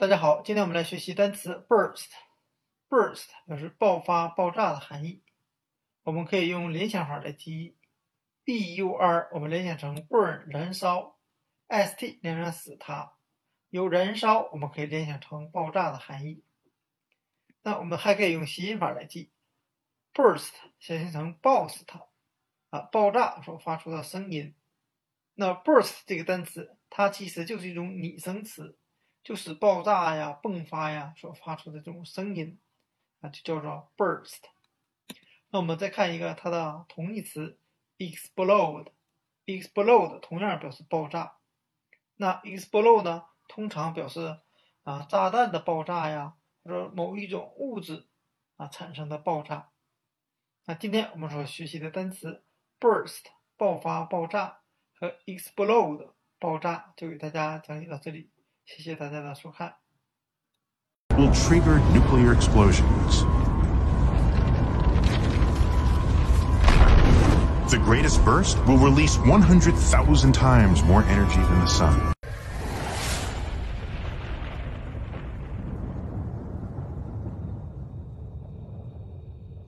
[0.00, 2.06] 大家好，今天我们来学习单词 burst。
[2.88, 5.24] burst 表示爆发、爆炸的含义。
[6.04, 7.76] 我们可以用联想法来记忆
[8.44, 11.18] ，b u r 我们联想成 burn 燃烧
[11.66, 13.14] ，s t 联想死它，
[13.70, 16.44] 由燃烧我们可以联想成爆炸的含义。
[17.62, 19.32] 那我们还可以用谐音法来记
[20.14, 22.06] ，burst 谐音成爆死它
[22.70, 24.54] 啊，爆炸所发出的声音。
[25.34, 28.78] 那 burst 这个单词它其实就是一种拟声词。
[29.28, 32.58] 就是爆炸呀、迸发呀所发出的这种声音
[33.20, 34.38] 啊，就叫做 burst。
[35.50, 37.58] 那我们再看一个它的同义词
[37.98, 41.36] explode，explode 同样表示爆炸。
[42.16, 44.40] 那 explode 呢，通常表示
[44.84, 48.06] 啊炸弹的爆炸呀，或者某一种物质
[48.56, 49.68] 啊产生的爆炸。
[50.64, 52.46] 那今天我们所学习的单词
[52.80, 53.24] burst
[53.58, 54.60] 爆发、爆炸
[54.94, 58.30] 和 explode 爆炸，就给大家讲解到这里。
[58.67, 59.83] 谢谢大家的收看。
[61.17, 63.21] will trigger nuclear explosions.
[67.69, 72.13] The greatest burst will release 100,000 times more energy than the sun.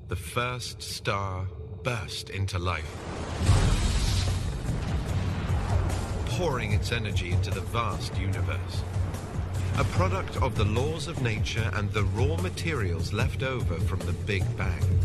[0.08, 1.48] The first star
[1.84, 2.96] burst into life,
[6.41, 8.83] Pouring its energy into the vast universe
[9.77, 14.13] a product of the laws of nature and the raw materials left over from the
[14.25, 15.00] Big Bang.